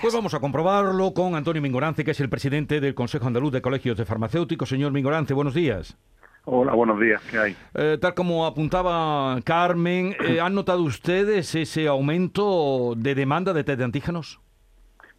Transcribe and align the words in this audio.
Pues 0.00 0.12
vamos 0.12 0.34
a 0.34 0.40
comprobarlo 0.40 1.14
con 1.14 1.34
Antonio 1.34 1.62
Mingorance, 1.62 2.04
que 2.04 2.10
es 2.10 2.20
el 2.20 2.28
presidente 2.28 2.80
del 2.80 2.94
Consejo 2.94 3.26
Andaluz 3.26 3.52
de 3.52 3.62
Colegios 3.62 3.96
de 3.96 4.04
Farmacéuticos. 4.04 4.68
Señor 4.68 4.92
Mingorance, 4.92 5.32
buenos 5.32 5.54
días. 5.54 5.96
Hola, 6.44 6.74
buenos 6.74 7.00
días, 7.00 7.22
¿qué 7.30 7.38
hay? 7.38 7.56
Eh, 7.74 7.98
tal 8.00 8.14
como 8.14 8.46
apuntaba 8.46 9.40
Carmen, 9.42 10.14
eh, 10.24 10.40
¿han 10.42 10.54
notado 10.54 10.82
ustedes 10.82 11.54
ese 11.54 11.88
aumento 11.88 12.94
de 12.96 13.14
demanda 13.14 13.52
de 13.52 13.64
test 13.64 13.78
de 13.78 13.84
antígenos? 13.84 14.40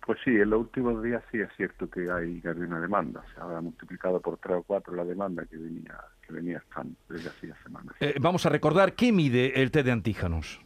Pues 0.06 0.20
sí, 0.24 0.32
en 0.32 0.50
los 0.50 0.62
últimos 0.62 1.04
días 1.04 1.22
sí 1.32 1.40
es 1.40 1.50
cierto 1.58 1.90
que 1.90 2.10
hay, 2.10 2.40
que 2.40 2.50
hay 2.50 2.58
una 2.58 2.80
demanda. 2.80 3.24
Se 3.34 3.42
ha 3.42 3.60
multiplicado 3.60 4.22
por 4.22 4.38
tres 4.38 4.58
o 4.58 4.64
cuatro 4.64 4.96
la 4.96 5.04
demanda 5.04 5.46
que 5.46 5.58
venía, 5.58 5.98
que 6.26 6.34
venía 6.34 6.60
estando 6.60 6.96
desde 7.10 7.30
hacía 7.30 7.56
semanas. 7.64 7.96
Eh, 8.00 8.16
vamos 8.22 8.46
a 8.46 8.50
recordar, 8.50 8.94
¿qué 8.94 9.12
mide 9.12 9.62
el 9.62 9.72
test 9.72 9.86
de 9.86 9.92
antígenos? 9.92 10.62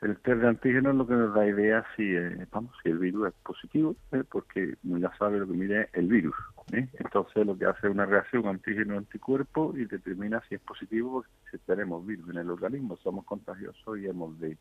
El 0.00 0.16
test 0.20 0.40
de 0.40 0.48
antígenos 0.48 0.94
lo 0.94 1.06
que 1.06 1.12
nos 1.12 1.34
da 1.34 1.46
idea 1.46 1.84
si, 1.94 2.14
eh, 2.16 2.46
vamos, 2.50 2.72
si 2.82 2.88
el 2.88 2.98
virus 2.98 3.28
es 3.28 3.34
positivo, 3.42 3.94
¿eh? 4.12 4.24
porque 4.30 4.74
ya 4.82 5.14
sabe 5.18 5.38
lo 5.38 5.46
que 5.46 5.52
mide 5.52 5.90
el 5.92 6.08
virus. 6.08 6.34
¿eh? 6.72 6.88
Entonces 6.98 7.44
lo 7.44 7.56
que 7.58 7.66
hace 7.66 7.86
es 7.86 7.92
una 7.92 8.06
reacción 8.06 8.46
antígeno-anticuerpo 8.46 9.74
y 9.76 9.84
determina 9.84 10.42
si 10.48 10.54
es 10.54 10.60
positivo, 10.62 11.24
si 11.50 11.58
tenemos 11.58 12.06
virus 12.06 12.30
en 12.30 12.38
el 12.38 12.50
organismo, 12.50 12.96
somos 13.02 13.26
contagiosos 13.26 13.98
y 13.98 14.06
hemos 14.06 14.40
de, 14.40 14.56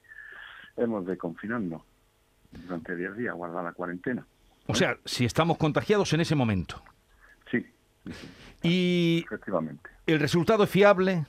hemos 0.75 1.05
de 1.05 1.17
confinarnos 1.17 1.83
durante 2.51 2.97
10 2.97 3.15
días, 3.15 3.33
guardar 3.33 3.63
la 3.63 3.71
cuarentena. 3.71 4.25
O 4.67 4.75
sea, 4.75 4.97
si 5.05 5.23
estamos 5.23 5.57
contagiados 5.57 6.11
en 6.11 6.19
ese 6.19 6.35
momento. 6.35 6.83
Sí. 7.49 7.65
sí, 8.05 8.11
sí. 8.11 8.27
Y 8.61 9.23
efectivamente. 9.25 9.89
¿El 10.05 10.19
resultado 10.19 10.65
es 10.65 10.69
fiable? 10.69 11.25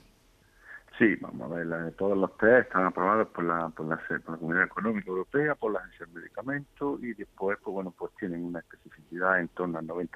Sí, 1.01 1.17
vamos 1.19 1.51
a 1.51 1.55
ver, 1.55 1.67
la, 1.67 1.91
todos 1.93 2.17
los 2.17 2.37
test 2.37 2.67
están 2.67 2.85
aprobados 2.85 3.29
por 3.29 3.43
la, 3.43 3.71
por 3.71 3.87
la, 3.87 3.97
por 3.97 4.33
la 4.33 4.37
Comunidad 4.37 4.67
Económica 4.67 5.09
Europea, 5.09 5.55
por 5.55 5.73
la 5.73 5.79
Agencia 5.79 6.05
de 6.05 6.13
Medicamentos 6.13 7.03
y 7.03 7.15
después, 7.15 7.57
pues 7.65 7.73
bueno, 7.73 7.95
pues 7.99 8.13
tienen 8.19 8.45
una 8.45 8.59
especificidad 8.59 9.41
en 9.41 9.49
torno 9.49 9.79
al 9.79 9.87
90%, 9.87 10.11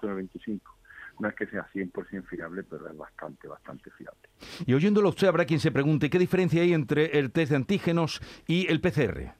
95%. 0.00 0.60
No 1.18 1.28
es 1.28 1.34
que 1.34 1.46
sea 1.48 1.66
100% 1.74 2.24
fiable, 2.28 2.62
pero 2.62 2.88
es 2.88 2.96
bastante, 2.96 3.48
bastante 3.48 3.90
fiable. 3.90 4.28
Y 4.64 4.74
oyéndolo 4.74 5.08
usted, 5.08 5.26
habrá 5.26 5.44
quien 5.44 5.58
se 5.58 5.72
pregunte 5.72 6.08
qué 6.08 6.20
diferencia 6.20 6.62
hay 6.62 6.72
entre 6.72 7.18
el 7.18 7.32
test 7.32 7.50
de 7.50 7.56
antígenos 7.56 8.20
y 8.46 8.70
el 8.70 8.80
PCR. 8.80 9.37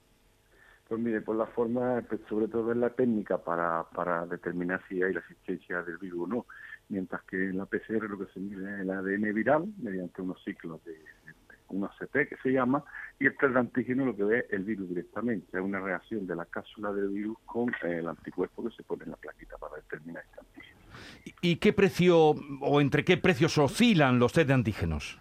Pues 0.88 1.00
mire, 1.00 1.20
por 1.20 1.36
la 1.36 1.46
forma, 1.46 2.02
pues 2.08 2.20
sobre 2.28 2.48
todo 2.48 2.72
en 2.72 2.80
la 2.80 2.90
técnica 2.90 3.38
para, 3.38 3.84
para 3.94 4.26
determinar 4.26 4.80
si 4.88 5.02
hay 5.02 5.12
la 5.12 5.20
existencia 5.20 5.82
del 5.82 5.98
virus 5.98 6.22
o 6.22 6.26
no 6.26 6.46
mientras 6.88 7.22
que 7.24 7.36
en 7.36 7.58
la 7.58 7.66
PCR 7.66 8.08
lo 8.08 8.18
que 8.18 8.32
se 8.32 8.40
mide 8.40 8.74
es 8.74 8.80
el 8.80 8.90
ADN 8.90 9.34
viral 9.34 9.66
mediante 9.78 10.22
unos 10.22 10.42
ciclos 10.42 10.82
de, 10.84 10.92
de 10.92 11.34
un 11.68 11.84
ACP 11.84 12.28
que 12.28 12.36
se 12.42 12.50
llama, 12.50 12.82
y 13.20 13.26
el 13.26 13.36
test 13.36 13.52
de 13.52 13.58
antígeno 13.58 14.06
lo 14.06 14.16
que 14.16 14.24
ve 14.24 14.38
es 14.38 14.52
el 14.52 14.64
virus 14.64 14.88
directamente, 14.88 15.56
es 15.56 15.62
una 15.62 15.80
reacción 15.80 16.26
de 16.26 16.34
la 16.34 16.46
cápsula 16.46 16.92
del 16.92 17.08
virus 17.08 17.36
con 17.44 17.68
eh, 17.82 17.98
el 17.98 18.08
anticuerpo 18.08 18.64
que 18.64 18.74
se 18.74 18.82
pone 18.82 19.04
en 19.04 19.10
la 19.10 19.16
plaquita 19.16 19.56
para 19.58 19.76
determinar 19.76 20.24
este 20.24 20.40
antígeno. 20.40 20.78
¿Y 21.42 21.56
qué 21.56 21.72
precio 21.72 22.34
o 22.60 22.80
entre 22.80 23.04
qué 23.04 23.18
precios 23.18 23.58
oscilan 23.58 24.18
los 24.18 24.32
test 24.32 24.48
de 24.48 24.54
antígenos? 24.54 25.20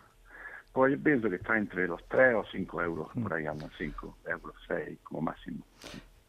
Pues 0.78 0.92
yo 0.92 1.04
pienso 1.04 1.28
que 1.28 1.38
está 1.38 1.58
entre 1.58 1.88
los 1.88 2.08
3 2.08 2.36
o 2.36 2.46
5 2.52 2.84
euros, 2.84 3.08
por 3.20 3.34
ahí 3.34 3.48
andan 3.48 3.72
5 3.80 4.18
euros, 4.28 4.54
6 4.68 5.00
como 5.02 5.22
máximo. 5.22 5.66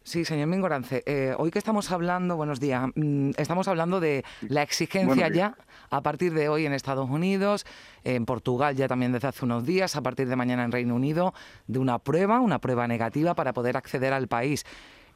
Sí, 0.03 0.25
señor 0.25 0.47
Mingorance. 0.47 1.03
Eh, 1.05 1.35
hoy 1.37 1.51
que 1.51 1.59
estamos 1.59 1.93
hablando, 1.93 2.35
buenos 2.35 2.59
días, 2.59 2.89
mm, 2.95 3.33
estamos 3.37 3.69
hablando 3.69 4.01
de 4.01 4.25
la 4.49 4.63
exigencia 4.63 5.29
ya 5.29 5.55
a 5.91 6.01
partir 6.01 6.33
de 6.33 6.49
hoy 6.49 6.65
en 6.65 6.73
Estados 6.73 7.11
Unidos, 7.11 7.67
en 8.05 8.25
Portugal 8.25 8.75
ya 8.75 8.89
también 8.89 9.13
desde 9.13 9.29
hace 9.29 9.45
unos 9.45 9.67
días, 9.67 9.97
a 9.97 10.01
partir 10.01 10.27
de 10.27 10.37
mañana 10.37 10.65
en 10.65 10.73
Reino 10.73 10.95
Unido, 10.95 11.35
de 11.67 11.79
una 11.79 11.99
prueba, 11.99 12.41
una 12.41 12.59
prueba 12.59 12.89
negativa 12.89 13.35
para 13.35 13.53
poder 13.53 13.77
acceder 13.77 14.15
al 14.15 14.29
país. 14.29 14.65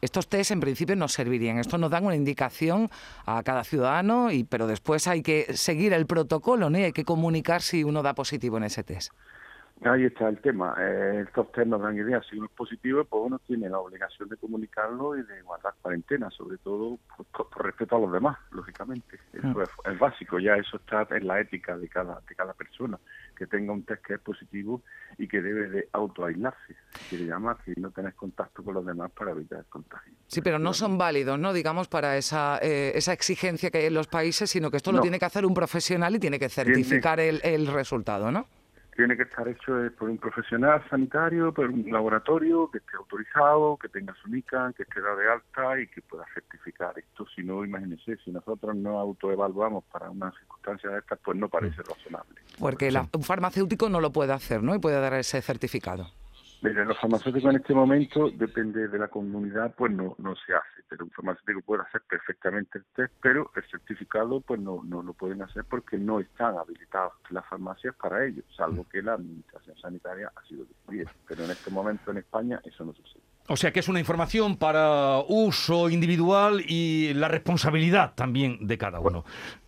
Estos 0.02 0.28
test 0.28 0.50
en 0.50 0.58
principio 0.58 0.96
nos 0.96 1.12
servirían. 1.12 1.58
Esto 1.58 1.78
nos 1.78 1.92
dan 1.92 2.04
una 2.04 2.16
indicación 2.16 2.90
a 3.24 3.40
cada 3.44 3.62
ciudadano, 3.62 4.32
y, 4.32 4.42
pero 4.42 4.66
después 4.66 5.06
hay 5.06 5.22
que 5.22 5.56
seguir 5.56 5.92
el 5.92 6.06
protocolo, 6.06 6.70
¿no? 6.70 6.78
Y 6.78 6.82
hay 6.82 6.92
que 6.92 7.04
comunicar 7.04 7.62
si 7.62 7.84
uno 7.84 8.02
da 8.02 8.12
positivo 8.12 8.56
en 8.56 8.64
ese 8.64 8.82
test. 8.82 9.12
Ahí 9.84 10.04
está 10.04 10.28
el 10.28 10.38
tema. 10.40 10.76
Eh, 10.78 11.24
estos 11.26 11.50
test 11.50 11.66
nos 11.66 11.82
dan 11.82 11.96
idea. 11.96 12.22
Si 12.22 12.36
uno 12.36 12.46
es 12.46 12.52
positivo, 12.52 13.04
pues 13.04 13.22
uno 13.26 13.38
tiene 13.40 13.68
la 13.68 13.80
obligación 13.80 14.28
de 14.28 14.36
comunicarlo 14.36 15.16
y 15.16 15.22
de 15.22 15.42
guardar 15.42 15.74
cuarentena, 15.82 16.30
sobre 16.30 16.58
todo 16.58 16.98
por, 17.16 17.48
por 17.48 17.64
respeto 17.64 17.96
a 17.96 18.00
los 18.00 18.12
demás, 18.12 18.38
lógicamente. 18.52 19.18
Eso 19.32 19.48
mm. 19.48 19.62
es, 19.62 19.70
es, 19.92 19.98
básico, 19.98 20.38
ya 20.38 20.54
eso 20.54 20.76
está 20.76 21.06
en 21.10 21.26
la 21.26 21.40
ética 21.40 21.76
de 21.76 21.88
cada, 21.88 22.20
de 22.28 22.34
cada 22.34 22.52
persona, 22.52 22.98
que 23.36 23.46
tenga 23.48 23.72
un 23.72 23.82
test 23.82 24.04
que 24.06 24.14
es 24.14 24.20
positivo 24.20 24.82
y 25.18 25.26
que 25.26 25.42
debe 25.42 25.68
de 25.68 25.88
autoaislarse. 25.92 26.76
Se 27.08 27.18
le 27.18 27.26
llama 27.26 27.58
que 27.64 27.74
no 27.76 27.90
tenés 27.90 28.14
contacto 28.14 28.62
con 28.62 28.74
los 28.74 28.86
demás 28.86 29.10
para 29.10 29.32
evitar 29.32 29.58
el 29.60 29.66
contagio. 29.66 30.12
Sí, 30.28 30.42
pero 30.42 30.60
no 30.60 30.74
son 30.74 30.96
válidos, 30.96 31.40
¿no? 31.40 31.52
Digamos, 31.52 31.88
para 31.88 32.16
esa, 32.16 32.58
eh, 32.62 32.92
esa 32.94 33.12
exigencia 33.12 33.70
que 33.70 33.78
hay 33.78 33.86
en 33.86 33.94
los 33.94 34.06
países, 34.06 34.48
sino 34.48 34.70
que 34.70 34.76
esto 34.76 34.92
no. 34.92 34.98
lo 34.98 35.02
tiene 35.02 35.18
que 35.18 35.24
hacer 35.24 35.44
un 35.44 35.54
profesional 35.54 36.14
y 36.14 36.20
tiene 36.20 36.38
que 36.38 36.48
certificar 36.48 37.18
tiene... 37.18 37.40
el, 37.40 37.40
el 37.42 37.66
resultado, 37.66 38.30
¿no? 38.30 38.46
Tiene 39.02 39.16
que 39.16 39.24
estar 39.24 39.48
hecho 39.48 39.72
por 39.98 40.08
un 40.08 40.16
profesional 40.16 40.80
sanitario, 40.88 41.52
por 41.52 41.68
un 41.68 41.90
laboratorio 41.90 42.70
que 42.70 42.78
esté 42.78 42.96
autorizado, 42.96 43.76
que 43.76 43.88
tenga 43.88 44.14
su 44.22 44.28
NICA, 44.28 44.72
que 44.76 44.84
esté 44.84 45.00
dado 45.00 45.16
de 45.16 45.28
alta 45.28 45.80
y 45.80 45.88
que 45.88 46.02
pueda 46.02 46.24
certificar 46.32 46.96
esto. 46.96 47.26
Si 47.34 47.42
no, 47.42 47.64
imagínense, 47.64 48.16
si 48.24 48.30
nosotros 48.30 48.76
no 48.76 49.00
autoevaluamos 49.00 49.82
para 49.92 50.08
una 50.08 50.30
circunstancia 50.38 50.90
de 50.90 50.98
estas, 51.00 51.18
pues 51.18 51.36
no 51.36 51.48
parece 51.48 51.82
razonable. 51.82 52.40
Porque 52.60 52.92
la, 52.92 53.08
un 53.12 53.24
farmacéutico 53.24 53.88
no 53.88 54.00
lo 54.00 54.12
puede 54.12 54.32
hacer, 54.34 54.62
¿no? 54.62 54.72
Y 54.72 54.78
puede 54.78 55.00
dar 55.00 55.14
ese 55.14 55.42
certificado. 55.42 56.06
Mire, 56.62 56.84
los 56.84 56.96
farmacéuticos 56.98 57.50
en 57.50 57.60
este 57.60 57.74
momento, 57.74 58.30
depende 58.30 58.86
de 58.86 58.96
la 58.96 59.08
comunidad, 59.08 59.74
pues 59.76 59.90
no, 59.90 60.14
no 60.18 60.36
se 60.36 60.54
hace, 60.54 60.84
pero 60.88 61.04
un 61.04 61.10
farmacéutico 61.10 61.60
puede 61.62 61.82
hacer 61.82 62.02
perfectamente 62.08 62.78
el 62.78 62.84
test, 62.94 63.12
pero 63.20 63.50
el 63.56 63.64
certificado 63.68 64.40
pues 64.40 64.60
no, 64.60 64.80
no 64.84 65.02
lo 65.02 65.12
pueden 65.12 65.42
hacer 65.42 65.64
porque 65.68 65.98
no 65.98 66.20
están 66.20 66.56
habilitados 66.56 67.14
las 67.30 67.44
farmacias 67.46 67.96
para 67.96 68.24
ello, 68.24 68.44
salvo 68.56 68.86
que 68.88 69.02
la 69.02 69.14
administración 69.14 69.76
sanitaria 69.76 70.30
ha 70.36 70.46
sido 70.46 70.64
decidida. 70.64 71.12
Pero 71.26 71.44
en 71.44 71.50
este 71.50 71.70
momento 71.72 72.12
en 72.12 72.18
España 72.18 72.60
eso 72.64 72.84
no 72.84 72.92
sucede. 72.92 73.22
O 73.48 73.56
sea 73.56 73.72
que 73.72 73.80
es 73.80 73.88
una 73.88 73.98
información 73.98 74.56
para 74.56 75.18
uso 75.26 75.90
individual 75.90 76.62
y 76.64 77.12
la 77.14 77.26
responsabilidad 77.26 78.14
también 78.14 78.68
de 78.68 78.78
cada 78.78 79.00
uno. 79.00 79.02
Bueno, 79.02 79.24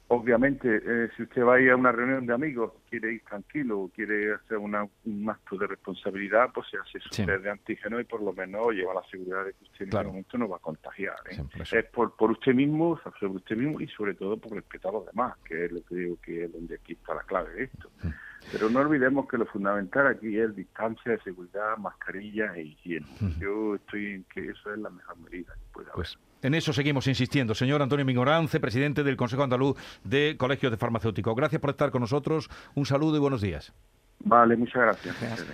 obviamente, 0.09 0.69
eh, 0.69 1.09
si 1.17 1.23
usted 1.23 1.43
va 1.43 1.55
a 1.55 1.61
ir 1.61 1.71
a 1.71 1.77
una 1.77 1.93
reunión 1.93 2.27
de 2.27 2.35
amigos, 2.35 2.73
quiere 2.89 3.15
ir 3.15 3.23
tranquilo 3.23 3.81
o 3.81 3.89
quiere 3.89 4.35
hacer 4.35 4.59
una, 4.59 4.87
un 5.05 5.31
acto 5.31 5.57
de 5.57 5.67
responsabilidad, 5.67 6.51
pues 6.55 6.69
se 6.71 6.79
hace 6.79 7.01
su 7.01 7.09
sí. 7.11 7.27
test 7.27 7.43
de 7.43 7.51
antígeno 7.51 8.01
y 8.01 8.05
por 8.05 8.23
lo 8.23 8.33
menos 8.33 8.73
lleva 8.73 8.95
la 8.95 9.05
seguridad 9.11 9.45
de 9.45 9.53
que 9.53 9.65
usted 9.65 9.85
en 9.85 9.91
claro. 9.91 10.09
ese 10.09 10.13
momento 10.13 10.39
no 10.39 10.49
va 10.49 10.57
a 10.57 10.61
contagiar. 10.61 11.17
¿eh? 11.31 11.43
Es 11.73 11.85
por, 11.87 12.15
por 12.17 12.31
usted 12.31 12.55
mismo, 12.55 13.01
sobre 13.19 13.35
usted 13.35 13.57
mismo 13.57 13.81
y 13.81 13.89
sobre 13.89 14.15
todo 14.15 14.37
por 14.37 14.53
respetar 14.53 14.91
a 14.91 14.99
los 14.99 15.07
demás, 15.07 15.37
que 15.45 15.65
es 15.65 15.73
lo 15.73 15.83
que 15.85 15.95
digo 15.95 16.17
que 16.23 16.45
es 16.45 16.53
donde 16.53 16.77
aquí 16.77 16.93
está 16.93 17.15
la 17.15 17.23
clave 17.23 17.53
de 17.55 17.65
esto. 17.65 17.91
Sí. 18.03 18.09
Pero 18.53 18.71
no 18.71 18.81
olvidemos 18.81 19.29
que 19.29 19.39
lo 19.39 19.47
fundamental 19.47 20.07
aquí 20.07 20.39
es 20.39 20.55
distancia 20.55 21.13
de 21.13 21.21
seguridad, 21.21 21.77
mascarilla 21.79 22.55
e 22.55 22.63
higiene. 22.63 23.07
Mm. 23.21 23.41
Yo 23.41 23.75
estoy 23.77 24.07
en 24.07 24.25
que 24.25 24.51
eso 24.51 24.73
es 24.73 24.79
la 24.79 24.91
mejor 24.91 25.17
medida 25.19 25.53
que 25.55 25.73
puede 25.73 25.87
haber. 25.87 25.95
Pues 25.95 26.19
en 26.43 26.55
eso 26.55 26.73
seguimos 26.73 27.07
insistiendo. 27.07 27.55
Señor 27.55 27.81
Antonio 27.83 28.05
Mingorance, 28.05 28.61
presidente 28.61 29.03
del 29.03 29.17
Consejo 29.17 29.43
Andaluz 29.43 29.77
de 30.05 30.37
Colegios 30.39 30.71
de 30.71 30.77
Farmacéuticos. 30.77 31.35
Gracias 31.35 31.61
por 31.61 31.71
estar 31.71 31.91
con 31.91 32.03
nosotros. 32.03 32.51
Un 32.75 32.85
saludo 32.87 33.17
y 33.17 33.21
buenos 33.21 33.41
días. 33.41 33.73
Vale, 34.21 34.57
muchas 34.57 34.83
gracias. 34.83 35.21
gracias. 35.21 35.49